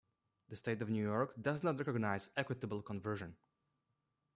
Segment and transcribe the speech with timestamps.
[0.49, 3.35] The State of New York does not recognize equitable conversion.